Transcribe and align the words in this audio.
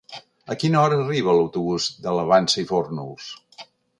A 0.53 0.55
quina 0.61 0.79
hora 0.79 0.97
arriba 1.01 1.35
l'autobús 1.41 1.91
de 2.07 2.15
la 2.21 2.25
Vansa 2.33 2.61
i 2.65 2.67
Fórnols? 2.75 3.31